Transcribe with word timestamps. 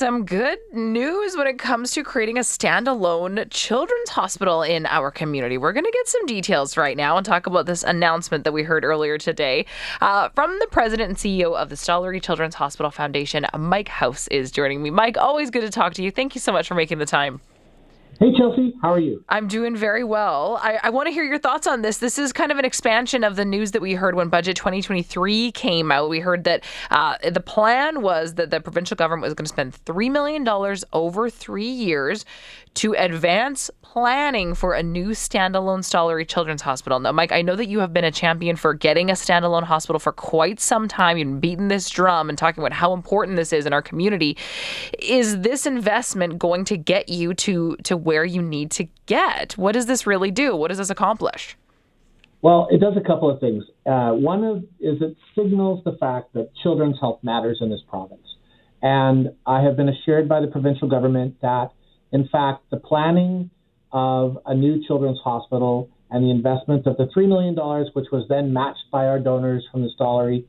some 0.00 0.24
good 0.24 0.58
news 0.72 1.36
when 1.36 1.46
it 1.46 1.58
comes 1.58 1.90
to 1.90 2.02
creating 2.02 2.38
a 2.38 2.40
standalone 2.40 3.46
children's 3.50 4.08
hospital 4.08 4.62
in 4.62 4.86
our 4.86 5.10
community. 5.10 5.58
We're 5.58 5.74
going 5.74 5.84
to 5.84 5.90
get 5.90 6.08
some 6.08 6.24
details 6.24 6.78
right 6.78 6.96
now 6.96 7.18
and 7.18 7.26
talk 7.26 7.46
about 7.46 7.66
this 7.66 7.82
announcement 7.82 8.44
that 8.44 8.52
we 8.52 8.62
heard 8.62 8.82
earlier 8.82 9.18
today 9.18 9.66
uh, 10.00 10.30
from 10.30 10.58
the 10.58 10.68
president 10.68 11.10
and 11.10 11.18
CEO 11.18 11.54
of 11.54 11.68
the 11.68 11.74
Stollery 11.74 12.22
Children's 12.22 12.54
Hospital 12.54 12.90
Foundation. 12.90 13.44
Mike 13.58 13.88
House 13.88 14.26
is 14.28 14.50
joining 14.50 14.82
me. 14.82 14.88
Mike, 14.88 15.18
always 15.18 15.50
good 15.50 15.60
to 15.60 15.70
talk 15.70 15.92
to 15.92 16.02
you. 16.02 16.10
Thank 16.10 16.34
you 16.34 16.40
so 16.40 16.50
much 16.50 16.66
for 16.66 16.74
making 16.74 16.96
the 16.96 17.04
time. 17.04 17.42
Hey, 18.18 18.34
Chelsea, 18.36 18.74
how 18.82 18.92
are 18.92 18.98
you? 18.98 19.24
I'm 19.28 19.48
doing 19.48 19.76
very 19.76 20.04
well. 20.04 20.58
I, 20.62 20.78
I 20.82 20.90
want 20.90 21.06
to 21.06 21.12
hear 21.12 21.24
your 21.24 21.38
thoughts 21.38 21.66
on 21.66 21.82
this. 21.82 21.98
This 21.98 22.18
is 22.18 22.32
kind 22.32 22.52
of 22.52 22.58
an 22.58 22.64
expansion 22.64 23.24
of 23.24 23.36
the 23.36 23.44
news 23.44 23.70
that 23.70 23.80
we 23.80 23.94
heard 23.94 24.14
when 24.14 24.28
Budget 24.28 24.56
2023 24.56 25.52
came 25.52 25.90
out. 25.90 26.10
We 26.10 26.20
heard 26.20 26.44
that 26.44 26.64
uh, 26.90 27.16
the 27.30 27.40
plan 27.40 28.02
was 28.02 28.34
that 28.34 28.50
the 28.50 28.60
provincial 28.60 28.96
government 28.96 29.24
was 29.24 29.34
going 29.34 29.46
to 29.46 29.48
spend 29.48 29.84
$3 29.84 30.10
million 30.10 30.46
over 30.92 31.30
three 31.30 31.70
years 31.70 32.24
to 32.74 32.94
advance 32.94 33.70
planning 33.82 34.54
for 34.54 34.74
a 34.74 34.82
new 34.82 35.08
standalone 35.08 35.80
Stollery 35.80 36.26
Children's 36.26 36.62
Hospital. 36.62 37.00
Now, 37.00 37.10
Mike, 37.10 37.32
I 37.32 37.42
know 37.42 37.56
that 37.56 37.66
you 37.66 37.80
have 37.80 37.92
been 37.92 38.04
a 38.04 38.12
champion 38.12 38.54
for 38.54 38.72
getting 38.72 39.10
a 39.10 39.14
standalone 39.14 39.64
hospital 39.64 39.98
for 39.98 40.12
quite 40.12 40.60
some 40.60 40.86
time. 40.86 41.18
You've 41.18 41.40
beating 41.40 41.68
this 41.68 41.90
drum 41.90 42.28
and 42.28 42.38
talking 42.38 42.62
about 42.62 42.72
how 42.72 42.92
important 42.92 43.36
this 43.36 43.52
is 43.52 43.66
in 43.66 43.72
our 43.72 43.82
community. 43.82 44.36
Is 45.00 45.40
this 45.40 45.66
investment 45.66 46.38
going 46.38 46.64
to 46.66 46.76
get 46.76 47.08
you 47.08 47.34
to 47.34 47.76
to 47.82 47.96
where 48.04 48.24
you 48.24 48.42
need 48.42 48.70
to 48.72 48.88
get? 49.06 49.52
What 49.56 49.72
does 49.72 49.86
this 49.86 50.06
really 50.06 50.30
do? 50.30 50.56
What 50.56 50.68
does 50.68 50.78
this 50.78 50.90
accomplish? 50.90 51.56
Well, 52.42 52.68
it 52.70 52.80
does 52.80 52.94
a 52.96 53.06
couple 53.06 53.30
of 53.30 53.38
things. 53.40 53.64
Uh, 53.84 54.12
one 54.12 54.44
of, 54.44 54.58
is 54.80 55.00
it 55.02 55.16
signals 55.36 55.84
the 55.84 55.96
fact 56.00 56.32
that 56.34 56.50
children's 56.62 56.98
health 56.98 57.20
matters 57.22 57.58
in 57.60 57.68
this 57.68 57.80
province. 57.88 58.26
And 58.82 59.28
I 59.46 59.62
have 59.62 59.76
been 59.76 59.90
assured 59.90 60.28
by 60.28 60.40
the 60.40 60.46
provincial 60.46 60.88
government 60.88 61.36
that, 61.42 61.68
in 62.12 62.28
fact, 62.28 62.64
the 62.70 62.78
planning 62.78 63.50
of 63.92 64.38
a 64.46 64.54
new 64.54 64.82
children's 64.86 65.18
hospital 65.22 65.90
and 66.10 66.24
the 66.24 66.30
investment 66.30 66.86
of 66.86 66.96
the 66.96 67.08
$3 67.14 67.28
million, 67.28 67.54
which 67.92 68.06
was 68.10 68.26
then 68.28 68.52
matched 68.52 68.90
by 68.90 69.06
our 69.06 69.18
donors 69.18 69.66
from 69.70 69.82
the 69.82 69.90
Stollery, 69.98 70.44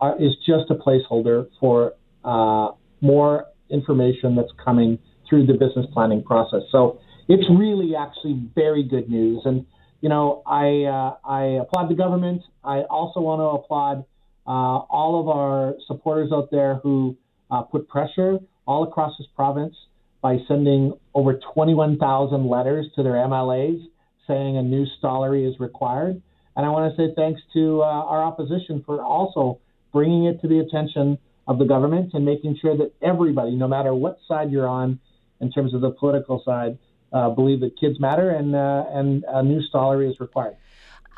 are, 0.00 0.16
is 0.16 0.32
just 0.46 0.70
a 0.70 0.74
placeholder 0.74 1.48
for 1.60 1.92
uh, 2.24 2.68
more 3.00 3.46
information 3.70 4.34
that's 4.34 4.52
coming 4.64 4.98
through 5.28 5.46
the 5.46 5.52
business 5.52 5.86
planning 5.92 6.22
process. 6.22 6.62
So 6.70 7.00
it's 7.28 7.44
really 7.50 7.94
actually 7.94 8.48
very 8.54 8.82
good 8.82 9.08
news. 9.08 9.42
And, 9.44 9.66
you 10.00 10.08
know, 10.08 10.42
I, 10.46 10.84
uh, 10.84 11.16
I 11.28 11.42
applaud 11.62 11.90
the 11.90 11.94
government. 11.94 12.42
I 12.64 12.82
also 12.82 13.20
want 13.20 13.40
to 13.40 13.62
applaud 13.62 14.04
uh, 14.46 14.50
all 14.88 15.20
of 15.20 15.28
our 15.28 15.74
supporters 15.86 16.30
out 16.32 16.50
there 16.50 16.76
who 16.76 17.16
uh, 17.50 17.62
put 17.62 17.88
pressure 17.88 18.38
all 18.66 18.82
across 18.84 19.12
this 19.18 19.28
province 19.36 19.74
by 20.20 20.38
sending 20.48 20.92
over 21.14 21.38
21,000 21.54 22.48
letters 22.48 22.86
to 22.96 23.02
their 23.02 23.14
MLAs 23.14 23.80
saying 24.26 24.56
a 24.56 24.62
new 24.62 24.86
Stollery 25.00 25.48
is 25.48 25.58
required. 25.58 26.20
And 26.56 26.66
I 26.66 26.70
want 26.70 26.94
to 26.94 26.96
say 26.96 27.14
thanks 27.14 27.40
to 27.54 27.82
uh, 27.82 27.84
our 27.84 28.22
opposition 28.22 28.82
for 28.84 29.02
also 29.02 29.60
bringing 29.92 30.24
it 30.24 30.40
to 30.42 30.48
the 30.48 30.58
attention 30.60 31.18
of 31.46 31.58
the 31.58 31.64
government 31.64 32.10
and 32.14 32.24
making 32.24 32.58
sure 32.60 32.76
that 32.76 32.92
everybody, 33.02 33.52
no 33.52 33.68
matter 33.68 33.94
what 33.94 34.18
side 34.28 34.50
you're 34.50 34.68
on 34.68 35.00
in 35.40 35.50
terms 35.50 35.74
of 35.74 35.80
the 35.80 35.90
political 35.90 36.42
side, 36.44 36.78
uh, 37.12 37.30
believe 37.30 37.60
that 37.60 37.78
kids 37.78 37.98
matter 38.00 38.30
and, 38.30 38.54
uh, 38.54 38.84
and 38.92 39.24
a 39.28 39.42
new 39.42 39.60
Stollery 39.72 40.10
is 40.10 40.20
required. 40.20 40.56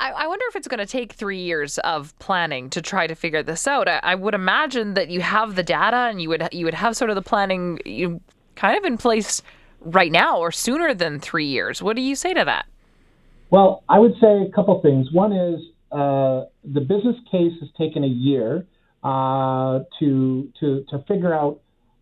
I, 0.01 0.27
wonder 0.27 0.45
if 0.49 0.55
it's 0.55 0.67
going 0.67 0.79
to 0.79 0.85
take 0.87 1.13
three 1.13 1.41
years 1.41 1.77
of 1.79 2.17
planning 2.17 2.71
to 2.71 2.81
try 2.81 3.05
to 3.05 3.13
figure 3.13 3.43
this 3.43 3.67
out. 3.67 3.87
I, 3.87 3.99
I, 4.01 4.15
would 4.15 4.33
imagine 4.33 4.95
that 4.95 5.09
you 5.09 5.21
have 5.21 5.55
the 5.55 5.61
data 5.61 5.95
and 6.09 6.19
you 6.19 6.29
would 6.29 6.49
you 6.51 6.65
would 6.65 6.73
have 6.73 6.97
sort 6.97 7.11
of 7.11 7.15
the 7.15 7.21
planning 7.21 7.79
you 7.85 8.19
kind 8.55 8.77
of 8.77 8.83
in 8.83 8.97
place 8.97 9.43
right 9.79 10.11
now 10.11 10.39
or 10.39 10.51
sooner 10.51 10.93
than 10.93 11.19
three 11.19 11.45
years. 11.45 11.81
What 11.81 11.95
do 11.95 12.01
you 12.01 12.15
say 12.15 12.33
to 12.33 12.43
that? 12.45 12.65
Well, 13.51 13.83
I 13.89 13.99
would 13.99 14.13
say 14.21 14.41
a 14.41 14.51
couple 14.55 14.81
things. 14.81 15.11
One 15.11 15.33
is 15.33 15.59
uh, 15.91 16.45
the 16.63 16.81
business 16.81 17.17
case 17.31 17.53
has 17.59 17.69
taken 17.77 18.03
a 18.03 18.07
year 18.07 18.65
uh, 19.03 19.79
to 19.99 20.51
to 20.59 20.85
to 20.89 21.03
figure 21.07 21.33
out 21.33 21.60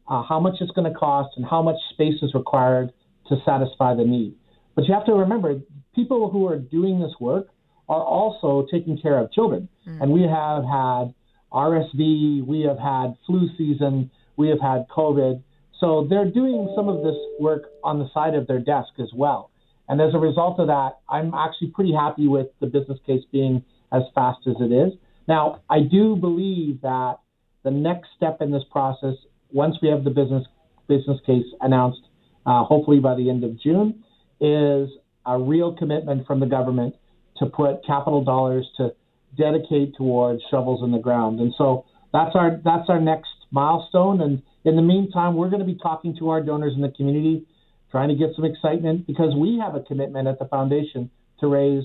uh, 0.09 0.24
how 0.24 0.40
much 0.40 0.56
it's 0.59 0.72
going 0.72 0.92
to 0.92 0.97
cost 0.97 1.30
and 1.38 1.46
how 1.46 1.62
much 1.62 1.78
space 1.92 2.16
is 2.22 2.34
required 2.34 2.92
to 3.28 3.36
satisfy 3.46 3.94
the 3.94 4.03
need. 4.03 4.36
But 4.75 4.86
you 4.86 4.94
have 4.94 5.06
to 5.06 5.14
remember, 5.14 5.56
people 5.96 6.30
who 6.30 6.47
are 6.47 6.58
doing 6.58 7.00
this 7.00 7.14
work 7.20 7.47
are 7.88 8.02
also 8.02 8.68
taking 8.72 8.97
care 8.97 9.18
of 9.18 9.31
children, 9.31 9.70
mm. 9.88 10.02
and 10.02 10.12
we 10.12 10.24
have 10.24 10.64
had 10.64 11.14
RSV, 11.52 12.46
we 12.46 12.62
have 12.62 12.80
had 12.80 13.16
flu 13.25 13.50
season, 13.58 14.12
we 14.38 14.50
have 14.50 14.59
had 14.59 14.88
COVID. 14.90 15.44
So 15.80 16.08
they're 16.09 16.30
doing 16.30 16.72
some 16.76 16.90
of 16.90 17.03
this 17.03 17.16
work 17.40 17.64
on 17.84 18.00
the 18.00 18.09
side 18.14 18.36
of 18.36 18.47
their 18.47 18.59
desk 18.59 18.90
as 19.00 19.09
well. 19.16 19.52
And 19.88 20.00
as 20.02 20.14
a 20.14 20.20
result 20.20 20.59
of 20.59 20.68
that, 20.68 21.00
I'm 21.09 21.34
actually 21.34 21.70
pretty 21.70 21.94
happy 21.94 22.28
with 22.28 22.47
the 22.59 22.68
business 22.68 23.00
case 23.06 23.24
being 23.31 23.64
as 23.91 24.03
fast 24.14 24.40
as 24.47 24.56
it 24.59 24.72
is. 24.72 24.94
Now, 25.28 25.62
I 25.70 25.80
do 25.80 26.16
believe 26.16 26.81
that 26.81 27.18
the 27.64 27.72
next 27.72 28.09
step 28.16 28.41
in 28.41 28.52
this 28.52 28.64
process, 28.72 29.16
once 29.52 29.76
we 29.82 29.90
have 29.90 30.04
the 30.04 30.10
business 30.10 30.46
business 30.88 31.20
case 31.26 31.46
announced, 31.62 32.02
uh, 32.46 32.64
hopefully 32.64 33.00
by 33.00 33.16
the 33.16 33.30
end 33.30 33.44
of 33.44 33.60
June, 33.62 34.04
is 34.42 34.90
a 35.26 35.38
real 35.38 35.76
commitment 35.76 36.26
from 36.26 36.40
the 36.40 36.46
government 36.46 36.96
to 37.38 37.46
put 37.46 37.86
capital 37.86 38.24
dollars 38.24 38.68
to 38.78 38.94
dedicate 39.38 39.96
towards 39.96 40.42
shovels 40.50 40.84
in 40.84 40.92
the 40.92 41.00
ground. 41.00 41.40
And 41.40 41.54
so 41.58 41.86
that's 42.12 42.36
our 42.36 42.59
that's 42.64 42.90
our 42.90 43.00
next 43.00 43.30
milestone. 43.52 44.22
And 44.22 44.42
in 44.66 44.76
the 44.76 44.82
meantime, 44.82 45.36
we're 45.36 45.50
going 45.50 45.62
to 45.62 45.66
be 45.66 45.78
talking 45.82 46.16
to 46.20 46.30
our 46.30 46.42
donors 46.42 46.74
in 46.76 46.82
the 46.82 46.90
community, 46.90 47.46
trying 47.92 48.09
to 48.09 48.16
get 48.16 48.36
some 48.36 48.46
excitement 48.46 49.08
because 49.08 49.36
we 49.36 49.59
have 49.64 49.76
a 49.76 49.82
commitment 49.82 50.28
at 50.28 50.40
the 50.40 50.46
foundation 50.46 51.09
to 51.40 51.48
raise 51.48 51.84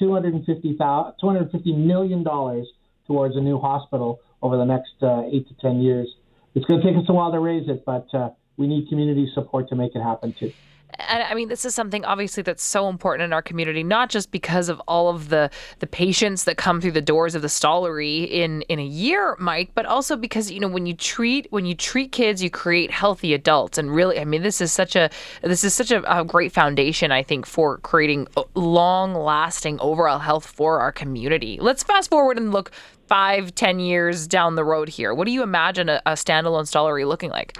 $250, 0.00 0.76
$250 1.22 1.86
million 1.86 2.24
towards 3.06 3.36
a 3.36 3.40
new 3.40 3.58
hospital 3.58 4.20
over 4.42 4.56
the 4.56 4.64
next 4.64 4.92
uh, 5.02 5.22
eight 5.32 5.46
to 5.48 5.54
10 5.60 5.80
years. 5.80 6.08
It's 6.56 6.64
going 6.64 6.80
to 6.80 6.86
take 6.86 6.96
us 6.96 7.04
a 7.08 7.12
while 7.12 7.30
to 7.32 7.38
raise 7.38 7.68
it, 7.68 7.84
but 7.84 8.12
uh, 8.14 8.30
we 8.56 8.66
need 8.66 8.88
community 8.88 9.30
support 9.34 9.68
to 9.68 9.76
make 9.76 9.94
it 9.94 10.02
happen 10.02 10.34
too. 10.40 10.52
And 10.98 11.22
I 11.22 11.34
mean, 11.34 11.48
this 11.48 11.64
is 11.64 11.74
something 11.74 12.04
obviously 12.04 12.42
that's 12.42 12.64
so 12.64 12.88
important 12.88 13.24
in 13.26 13.32
our 13.32 13.42
community, 13.42 13.82
not 13.82 14.08
just 14.08 14.30
because 14.30 14.68
of 14.68 14.80
all 14.88 15.08
of 15.08 15.28
the 15.28 15.50
the 15.80 15.86
patients 15.86 16.44
that 16.44 16.56
come 16.56 16.80
through 16.80 16.92
the 16.92 17.02
doors 17.02 17.34
of 17.34 17.42
the 17.42 17.48
Stollery 17.48 18.28
in 18.30 18.62
in 18.62 18.78
a 18.78 18.84
year, 18.84 19.36
Mike, 19.38 19.70
but 19.74 19.84
also 19.84 20.16
because 20.16 20.50
you 20.50 20.60
know 20.60 20.68
when 20.68 20.86
you 20.86 20.94
treat 20.94 21.48
when 21.50 21.66
you 21.66 21.74
treat 21.74 22.12
kids, 22.12 22.42
you 22.42 22.50
create 22.50 22.90
healthy 22.90 23.34
adults, 23.34 23.78
and 23.78 23.94
really, 23.94 24.18
I 24.18 24.24
mean, 24.24 24.42
this 24.42 24.60
is 24.60 24.72
such 24.72 24.96
a 24.96 25.10
this 25.42 25.64
is 25.64 25.74
such 25.74 25.90
a, 25.90 26.20
a 26.20 26.24
great 26.24 26.52
foundation, 26.52 27.12
I 27.12 27.22
think, 27.22 27.46
for 27.46 27.78
creating 27.78 28.28
long 28.54 29.14
lasting 29.14 29.78
overall 29.80 30.18
health 30.18 30.46
for 30.46 30.80
our 30.80 30.92
community. 30.92 31.58
Let's 31.60 31.82
fast 31.82 32.10
forward 32.10 32.38
and 32.38 32.52
look 32.52 32.70
five, 33.06 33.54
ten 33.54 33.80
years 33.80 34.26
down 34.26 34.54
the 34.54 34.64
road 34.64 34.88
here. 34.88 35.14
What 35.14 35.26
do 35.26 35.32
you 35.32 35.42
imagine 35.42 35.88
a, 35.88 36.00
a 36.06 36.12
standalone 36.12 36.64
Stollery 36.64 37.06
looking 37.06 37.30
like? 37.30 37.56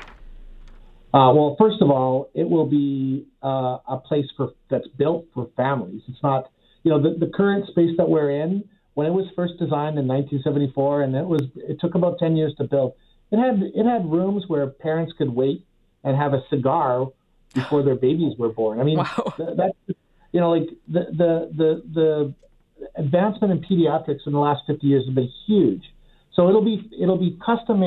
Uh, 1.14 1.32
well, 1.32 1.56
first 1.58 1.80
of 1.80 1.90
all, 1.90 2.30
it 2.34 2.48
will 2.48 2.66
be 2.66 3.26
uh, 3.42 3.78
a 3.88 4.00
place 4.04 4.26
for 4.36 4.50
that's 4.70 4.88
built 4.98 5.26
for 5.32 5.48
families. 5.56 6.02
It's 6.08 6.22
not, 6.22 6.50
you 6.82 6.90
know, 6.90 7.00
the, 7.00 7.18
the 7.18 7.32
current 7.32 7.66
space 7.68 7.90
that 7.96 8.08
we're 8.08 8.30
in. 8.30 8.64
When 8.94 9.06
it 9.06 9.12
was 9.12 9.26
first 9.36 9.54
designed 9.58 9.98
in 9.98 10.08
1974, 10.08 11.02
and 11.02 11.14
it 11.14 11.26
was, 11.26 11.42
it 11.56 11.78
took 11.80 11.94
about 11.94 12.18
10 12.18 12.34
years 12.34 12.54
to 12.56 12.64
build. 12.64 12.94
It 13.30 13.36
had 13.38 13.62
it 13.62 13.84
had 13.84 14.10
rooms 14.10 14.44
where 14.48 14.66
parents 14.66 15.12
could 15.18 15.28
wait 15.28 15.64
and 16.04 16.16
have 16.16 16.32
a 16.32 16.42
cigar 16.48 17.06
before 17.54 17.82
their 17.82 17.96
babies 17.96 18.34
were 18.38 18.48
born. 18.48 18.80
I 18.80 18.84
mean, 18.84 18.98
wow. 18.98 19.34
that, 19.38 19.72
you 20.32 20.40
know, 20.40 20.50
like 20.50 20.68
the 20.88 21.06
the 21.10 21.50
the 21.56 21.82
the 21.92 22.34
advancement 22.96 23.52
in 23.52 23.60
pediatrics 23.60 24.26
in 24.26 24.32
the 24.32 24.38
last 24.38 24.62
50 24.66 24.86
years 24.86 25.04
has 25.06 25.14
been 25.14 25.30
huge. 25.46 25.82
So 26.34 26.48
it'll 26.48 26.64
be 26.64 26.88
it'll 27.00 27.18
be 27.18 27.38
custom 27.44 27.80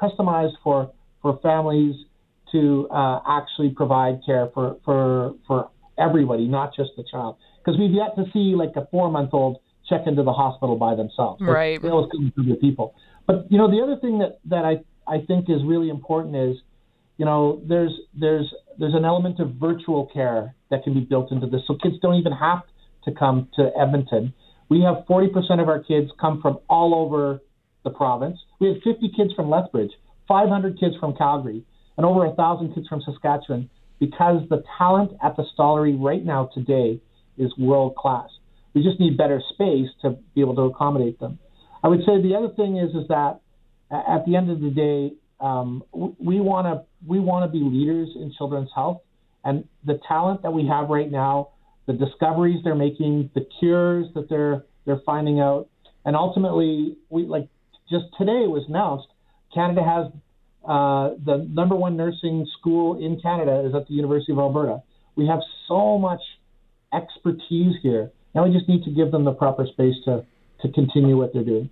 customized 0.00 0.54
for 0.64 0.90
for 1.22 1.38
families 1.42 1.94
to 2.52 2.88
uh, 2.90 3.20
actually 3.28 3.70
provide 3.70 4.20
care 4.24 4.48
for, 4.54 4.76
for, 4.84 5.34
for 5.46 5.70
everybody, 5.98 6.46
not 6.46 6.74
just 6.74 6.90
the 6.96 7.04
child. 7.10 7.36
Because 7.58 7.78
we've 7.78 7.92
yet 7.92 8.16
to 8.16 8.24
see 8.32 8.54
like 8.56 8.72
a 8.76 8.86
four 8.90 9.10
month 9.10 9.30
old 9.32 9.58
check 9.88 10.02
into 10.06 10.22
the 10.22 10.32
hospital 10.32 10.76
by 10.76 10.94
themselves. 10.94 11.42
Right. 11.42 11.80
They 11.80 11.88
always 11.88 12.10
come 12.10 12.32
through 12.34 12.46
the 12.46 12.54
people. 12.54 12.94
But 13.26 13.50
you 13.50 13.58
know, 13.58 13.70
the 13.70 13.82
other 13.82 14.00
thing 14.00 14.18
that, 14.18 14.38
that 14.46 14.64
I, 14.64 14.78
I 15.06 15.24
think 15.26 15.50
is 15.50 15.58
really 15.64 15.90
important 15.90 16.36
is, 16.36 16.56
you 17.18 17.26
know, 17.26 17.60
there's 17.68 17.92
there's 18.18 18.52
there's 18.78 18.94
an 18.94 19.04
element 19.04 19.40
of 19.40 19.54
virtual 19.60 20.08
care 20.12 20.54
that 20.70 20.84
can 20.84 20.94
be 20.94 21.00
built 21.00 21.32
into 21.32 21.46
this. 21.46 21.60
So 21.66 21.76
kids 21.82 21.96
don't 22.00 22.14
even 22.14 22.32
have 22.32 22.62
to 23.04 23.12
come 23.12 23.48
to 23.56 23.70
Edmonton. 23.78 24.32
We 24.70 24.80
have 24.82 25.04
40% 25.06 25.60
of 25.60 25.68
our 25.68 25.82
kids 25.82 26.10
come 26.20 26.40
from 26.40 26.60
all 26.68 26.94
over 26.94 27.40
the 27.82 27.90
province. 27.90 28.38
We 28.60 28.68
have 28.68 28.76
50 28.84 29.12
kids 29.16 29.34
from 29.34 29.50
Lethbridge, 29.50 29.90
500 30.28 30.78
kids 30.78 30.94
from 31.00 31.14
Calgary 31.16 31.64
and 32.00 32.06
over 32.06 32.24
a 32.24 32.34
thousand 32.34 32.74
kids 32.74 32.88
from 32.88 33.02
Saskatchewan 33.02 33.68
because 33.98 34.48
the 34.48 34.64
talent 34.78 35.12
at 35.22 35.36
the 35.36 35.44
Stollery 35.54 36.02
right 36.02 36.24
now 36.24 36.48
today 36.54 36.98
is 37.36 37.52
world 37.58 37.94
class. 37.94 38.30
We 38.72 38.82
just 38.82 38.98
need 38.98 39.18
better 39.18 39.42
space 39.52 39.88
to 40.00 40.16
be 40.34 40.40
able 40.40 40.54
to 40.54 40.62
accommodate 40.62 41.20
them. 41.20 41.38
I 41.84 41.88
would 41.88 42.00
say 42.06 42.22
the 42.22 42.34
other 42.34 42.54
thing 42.54 42.78
is 42.78 42.94
is 42.94 43.06
that 43.08 43.40
at 43.90 44.24
the 44.24 44.34
end 44.34 44.50
of 44.50 44.62
the 44.62 44.70
day, 44.70 45.14
um, 45.44 45.84
we 45.92 46.40
want 46.40 46.68
to 46.68 46.86
we 47.06 47.20
want 47.20 47.44
to 47.44 47.52
be 47.52 47.62
leaders 47.62 48.08
in 48.16 48.32
children's 48.32 48.70
health, 48.74 49.02
and 49.44 49.68
the 49.84 50.00
talent 50.08 50.40
that 50.40 50.52
we 50.52 50.66
have 50.66 50.88
right 50.88 51.10
now, 51.10 51.50
the 51.84 51.92
discoveries 51.92 52.64
they're 52.64 52.74
making, 52.74 53.28
the 53.34 53.46
cures 53.58 54.06
that 54.14 54.30
they're 54.30 54.64
they're 54.86 55.02
finding 55.04 55.38
out, 55.38 55.68
and 56.06 56.16
ultimately, 56.16 56.96
we 57.10 57.26
like 57.26 57.46
just 57.90 58.06
today 58.16 58.46
was 58.46 58.64
announced 58.70 59.08
Canada 59.52 59.82
has 59.82 60.06
uh, 60.66 61.10
the 61.24 61.48
number 61.50 61.74
one 61.74 61.96
nursing 61.96 62.46
school 62.58 62.98
in 62.98 63.20
Canada 63.20 63.64
is 63.66 63.74
at 63.74 63.88
the 63.88 63.94
University 63.94 64.32
of 64.32 64.38
Alberta. 64.38 64.82
We 65.16 65.26
have 65.26 65.40
so 65.68 65.98
much 65.98 66.20
expertise 66.92 67.74
here. 67.82 68.10
Now 68.34 68.44
we 68.44 68.52
just 68.52 68.68
need 68.68 68.84
to 68.84 68.90
give 68.90 69.10
them 69.10 69.24
the 69.24 69.32
proper 69.32 69.66
space 69.66 69.96
to 70.04 70.24
to 70.62 70.68
continue 70.72 71.16
what 71.16 71.32
they're 71.32 71.44
doing. 71.44 71.70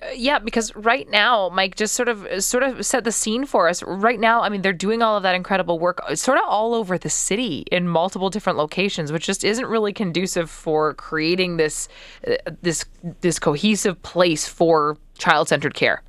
Uh, 0.00 0.06
yeah, 0.14 0.38
because 0.38 0.74
right 0.76 1.08
now, 1.10 1.48
Mike, 1.50 1.76
just 1.76 1.94
sort 1.94 2.08
of 2.08 2.42
sort 2.42 2.62
of 2.62 2.84
set 2.86 3.04
the 3.04 3.12
scene 3.12 3.44
for 3.44 3.68
us. 3.68 3.82
Right 3.82 4.18
now, 4.18 4.42
I 4.42 4.48
mean, 4.48 4.62
they're 4.62 4.72
doing 4.72 5.02
all 5.02 5.16
of 5.16 5.22
that 5.24 5.34
incredible 5.34 5.78
work, 5.78 6.00
uh, 6.08 6.14
sort 6.14 6.38
of 6.38 6.44
all 6.46 6.74
over 6.74 6.96
the 6.96 7.10
city 7.10 7.64
in 7.70 7.88
multiple 7.88 8.30
different 8.30 8.58
locations, 8.58 9.12
which 9.12 9.26
just 9.26 9.44
isn't 9.44 9.66
really 9.66 9.92
conducive 9.92 10.50
for 10.50 10.94
creating 10.94 11.56
this 11.56 11.88
uh, 12.26 12.34
this 12.62 12.84
this 13.20 13.38
cohesive 13.38 14.00
place 14.02 14.46
for 14.46 14.96
child-centered 15.18 15.74
care. 15.74 16.02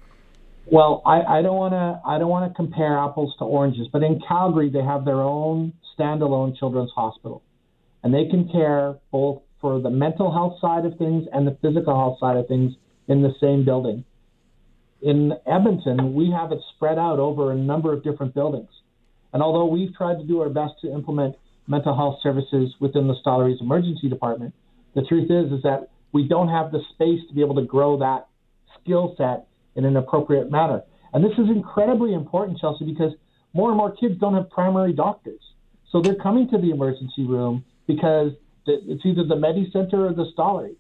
Well, 0.65 1.01
I, 1.05 1.39
I 1.39 1.41
don't 1.41 1.57
want 1.57 1.73
to 1.73 2.01
I 2.07 2.17
don't 2.17 2.29
want 2.29 2.49
to 2.49 2.55
compare 2.55 2.97
apples 2.97 3.35
to 3.39 3.45
oranges, 3.45 3.87
but 3.91 4.01
in 4.01 4.21
Calgary 4.27 4.69
they 4.69 4.83
have 4.83 5.03
their 5.05 5.21
own 5.21 5.73
standalone 5.97 6.57
children's 6.57 6.91
hospital, 6.95 7.43
and 8.03 8.13
they 8.13 8.25
can 8.29 8.49
care 8.49 8.95
both 9.11 9.41
for 9.59 9.81
the 9.81 9.89
mental 9.89 10.31
health 10.31 10.59
side 10.61 10.85
of 10.85 10.97
things 10.97 11.25
and 11.33 11.45
the 11.45 11.57
physical 11.61 11.93
health 11.95 12.17
side 12.19 12.37
of 12.37 12.47
things 12.47 12.73
in 13.07 13.21
the 13.21 13.33
same 13.41 13.65
building. 13.65 14.05
In 15.01 15.33
Edmonton, 15.45 16.13
we 16.13 16.31
have 16.31 16.53
it 16.53 16.59
spread 16.75 16.97
out 16.97 17.19
over 17.19 17.51
a 17.51 17.55
number 17.55 17.91
of 17.91 18.03
different 18.03 18.33
buildings, 18.33 18.69
and 19.33 19.43
although 19.43 19.65
we've 19.65 19.93
tried 19.93 20.15
to 20.15 20.23
do 20.25 20.39
our 20.41 20.49
best 20.49 20.73
to 20.81 20.91
implement 20.93 21.35
mental 21.67 21.95
health 21.95 22.19
services 22.23 22.73
within 22.79 23.07
the 23.07 23.15
Stollery's 23.19 23.59
emergency 23.59 24.07
department, 24.07 24.53
the 24.95 25.03
truth 25.03 25.29
is 25.29 25.51
is 25.51 25.61
that 25.63 25.89
we 26.13 26.25
don't 26.25 26.47
have 26.47 26.71
the 26.71 26.79
space 26.93 27.19
to 27.27 27.35
be 27.35 27.41
able 27.41 27.55
to 27.55 27.65
grow 27.65 27.99
that 27.99 28.27
skill 28.81 29.13
set 29.17 29.47
in 29.75 29.85
an 29.85 29.97
appropriate 29.97 30.51
manner. 30.51 30.83
And 31.13 31.23
this 31.23 31.33
is 31.33 31.49
incredibly 31.49 32.13
important, 32.13 32.59
Chelsea, 32.59 32.85
because 32.85 33.13
more 33.53 33.69
and 33.69 33.77
more 33.77 33.95
kids 33.95 34.19
don't 34.19 34.33
have 34.33 34.49
primary 34.49 34.93
doctors. 34.93 35.41
So 35.91 36.01
they're 36.01 36.15
coming 36.15 36.49
to 36.49 36.57
the 36.57 36.71
emergency 36.71 37.25
room 37.25 37.63
because 37.87 38.31
it's 38.65 39.05
either 39.05 39.23
the 39.23 39.35
Medicentre 39.35 40.09
or 40.09 40.13
the 40.13 40.31
Stollery. 40.35 40.75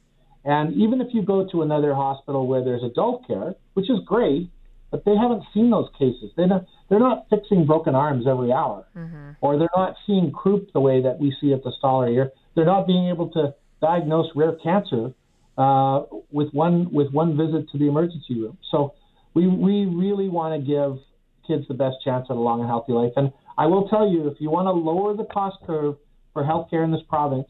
And 0.45 0.73
even 0.73 1.01
if 1.01 1.13
you 1.13 1.21
go 1.21 1.47
to 1.51 1.61
another 1.61 1.93
hospital 1.93 2.47
where 2.47 2.63
there's 2.63 2.83
adult 2.83 3.27
care, 3.27 3.55
which 3.75 3.89
is 3.89 3.99
great, 4.05 4.49
but 4.91 5.05
they 5.05 5.15
haven't 5.15 5.43
seen 5.53 5.71
those 5.71 5.89
cases. 5.97 6.31
They're 6.35 6.47
not, 6.47 6.65
they're 6.89 6.99
not 6.99 7.25
fixing 7.29 7.65
broken 7.65 7.95
arms 7.95 8.25
every 8.27 8.51
hour, 8.51 8.85
mm-hmm. 8.95 9.31
or 9.41 9.57
they're 9.57 9.69
not 9.75 9.95
seeing 10.05 10.31
croup 10.31 10.71
the 10.73 10.79
way 10.79 11.01
that 11.01 11.17
we 11.19 11.35
see 11.41 11.51
at 11.53 11.63
the 11.63 11.71
Stollery. 11.81 12.29
They're 12.55 12.65
not 12.65 12.85
being 12.85 13.09
able 13.09 13.29
to 13.31 13.55
diagnose 13.81 14.27
rare 14.35 14.55
cancer 14.63 15.13
uh, 15.57 16.03
with 16.33 16.49
one 16.51 16.91
with 16.91 17.11
one 17.11 17.37
visit 17.37 17.69
to 17.71 17.77
the 17.77 17.87
emergency 17.87 18.41
room. 18.41 18.57
So 18.71 18.93
we 19.33 19.47
we 19.47 19.85
really 19.85 20.27
want 20.27 20.59
to 20.59 20.67
give 20.67 20.99
kids 21.47 21.67
the 21.67 21.73
best 21.73 21.97
chance 22.03 22.27
at 22.29 22.35
a 22.35 22.39
long 22.39 22.59
and 22.61 22.69
healthy 22.69 22.93
life. 22.93 23.13
And 23.15 23.31
I 23.57 23.67
will 23.67 23.87
tell 23.87 24.07
you, 24.07 24.27
if 24.27 24.37
you 24.39 24.49
want 24.49 24.67
to 24.67 24.71
lower 24.71 25.15
the 25.15 25.25
cost 25.25 25.57
curve 25.65 25.95
for 26.33 26.43
healthcare 26.43 26.83
in 26.83 26.91
this 26.91 27.01
province, 27.07 27.47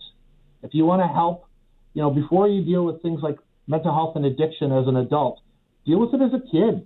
if 0.61 0.73
you 0.73 0.85
want 0.85 1.01
to 1.01 1.07
help, 1.07 1.45
you 1.93 2.01
know, 2.01 2.09
before 2.09 2.47
you 2.47 2.63
deal 2.63 2.85
with 2.85 3.01
things 3.01 3.21
like 3.23 3.37
mental 3.67 3.93
health 3.93 4.15
and 4.15 4.25
addiction 4.25 4.71
as 4.71 4.87
an 4.87 4.97
adult, 4.97 5.39
deal 5.85 5.99
with 5.99 6.13
it 6.13 6.21
as 6.21 6.33
a 6.33 6.43
kid, 6.51 6.85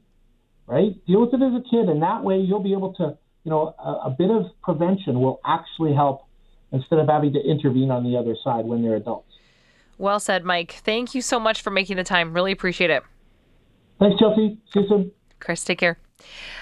right? 0.67 0.93
Deal 1.07 1.21
with 1.21 1.33
it 1.33 1.43
as 1.43 1.53
a 1.53 1.63
kid, 1.69 1.89
and 1.89 2.01
that 2.03 2.23
way 2.23 2.37
you'll 2.37 2.63
be 2.63 2.73
able 2.73 2.93
to, 2.95 3.17
you 3.43 3.49
know, 3.49 3.73
a, 3.79 4.09
a 4.09 4.15
bit 4.17 4.29
of 4.29 4.45
prevention 4.61 5.19
will 5.19 5.39
actually 5.45 5.93
help 5.93 6.21
instead 6.71 6.99
of 6.99 7.07
having 7.07 7.33
to 7.33 7.39
intervene 7.39 7.89
on 7.89 8.03
the 8.03 8.17
other 8.17 8.35
side 8.43 8.65
when 8.65 8.83
they're 8.83 8.95
adults. 8.97 9.26
Well 9.97 10.19
said, 10.19 10.43
Mike. 10.43 10.73
Thank 10.83 11.15
you 11.15 11.21
so 11.21 11.39
much 11.39 11.61
for 11.61 11.71
making 11.71 11.97
the 11.97 12.03
time. 12.03 12.33
Really 12.33 12.51
appreciate 12.51 12.89
it. 12.89 13.03
Thanks, 13.99 14.19
Chelsea. 14.19 14.59
See 14.73 14.81
you 14.81 14.87
soon. 14.87 15.11
Chris, 15.39 15.63
take 15.63 15.79
care. 15.79 15.97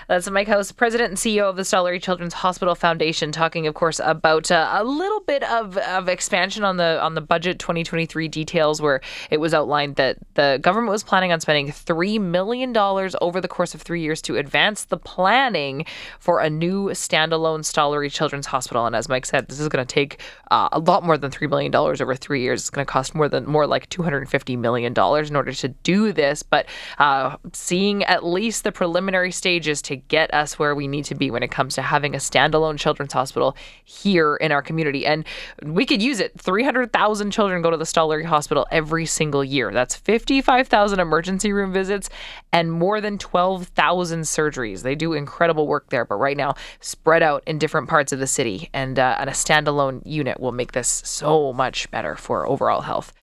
That's 0.07 0.29
Mike 0.29 0.47
House, 0.47 0.71
President 0.71 1.09
and 1.09 1.17
CEO 1.17 1.49
of 1.49 1.55
the 1.55 1.63
Stollery 1.63 1.99
Children's 1.99 2.35
Hospital 2.35 2.75
Foundation, 2.75 3.31
talking, 3.31 3.65
of 3.65 3.73
course, 3.73 3.99
about 4.03 4.51
uh, 4.51 4.69
a 4.73 4.83
little 4.83 5.21
bit 5.21 5.41
of, 5.43 5.77
of 5.77 6.07
expansion 6.07 6.63
on 6.63 6.77
the 6.77 7.01
on 7.01 7.15
the 7.15 7.21
budget 7.21 7.57
2023 7.57 8.27
details, 8.27 8.79
where 8.81 9.01
it 9.31 9.39
was 9.39 9.53
outlined 9.53 9.95
that 9.95 10.17
the 10.35 10.59
government 10.61 10.91
was 10.91 11.03
planning 11.03 11.31
on 11.31 11.39
spending 11.39 11.71
three 11.71 12.19
million 12.19 12.71
dollars 12.71 13.15
over 13.19 13.41
the 13.41 13.47
course 13.47 13.73
of 13.73 13.81
three 13.81 14.01
years 14.01 14.21
to 14.21 14.37
advance 14.37 14.85
the 14.85 14.97
planning 14.97 15.85
for 16.19 16.39
a 16.39 16.51
new 16.51 16.89
standalone 16.89 17.61
Stollery 17.61 18.11
Children's 18.11 18.45
Hospital. 18.45 18.85
And 18.85 18.95
as 18.95 19.09
Mike 19.09 19.25
said, 19.25 19.47
this 19.47 19.59
is 19.59 19.69
going 19.69 19.85
to 19.85 19.91
take 19.91 20.21
uh, 20.51 20.69
a 20.71 20.79
lot 20.79 21.03
more 21.03 21.17
than 21.17 21.31
three 21.31 21.47
million 21.47 21.71
dollars 21.71 21.99
over 21.99 22.15
three 22.15 22.41
years. 22.41 22.61
It's 22.61 22.69
going 22.69 22.85
to 22.85 22.91
cost 22.91 23.15
more 23.15 23.27
than 23.27 23.47
more 23.47 23.65
like 23.65 23.89
250 23.89 24.55
million 24.55 24.93
dollars 24.93 25.31
in 25.31 25.35
order 25.35 25.51
to 25.51 25.67
do 25.69 26.11
this. 26.11 26.43
But 26.43 26.67
uh, 26.99 27.37
seeing 27.53 28.03
at 28.03 28.23
least 28.23 28.63
the 28.63 28.71
preliminary 28.71 29.31
stages 29.31 29.81
get 29.95 30.33
us 30.33 30.59
where 30.59 30.75
we 30.75 30.87
need 30.87 31.05
to 31.05 31.15
be 31.15 31.31
when 31.31 31.43
it 31.43 31.51
comes 31.51 31.75
to 31.75 31.81
having 31.81 32.13
a 32.13 32.17
standalone 32.17 32.77
children's 32.77 33.13
hospital 33.13 33.55
here 33.83 34.35
in 34.35 34.51
our 34.51 34.61
community. 34.61 35.05
And 35.05 35.25
we 35.63 35.85
could 35.85 36.01
use 36.01 36.19
it. 36.19 36.39
300,000 36.39 37.31
children 37.31 37.61
go 37.61 37.71
to 37.71 37.77
the 37.77 37.85
Stollery 37.85 38.25
Hospital 38.25 38.67
every 38.71 39.05
single 39.05 39.43
year. 39.43 39.71
That's 39.71 39.95
55,000 39.95 40.99
emergency 40.99 41.51
room 41.51 41.73
visits 41.73 42.09
and 42.51 42.71
more 42.71 43.01
than 43.01 43.17
12,000 43.17 44.21
surgeries. 44.21 44.83
They 44.83 44.95
do 44.95 45.13
incredible 45.13 45.67
work 45.67 45.89
there, 45.89 46.05
but 46.05 46.15
right 46.15 46.37
now 46.37 46.55
spread 46.79 47.23
out 47.23 47.43
in 47.47 47.57
different 47.57 47.89
parts 47.89 48.11
of 48.11 48.19
the 48.19 48.27
city. 48.27 48.69
And, 48.73 48.99
uh, 48.99 49.17
and 49.19 49.29
a 49.29 49.33
standalone 49.33 50.01
unit 50.05 50.39
will 50.39 50.51
make 50.51 50.73
this 50.73 51.01
so 51.05 51.53
much 51.53 51.89
better 51.91 52.15
for 52.15 52.47
overall 52.47 52.81
health. 52.81 53.13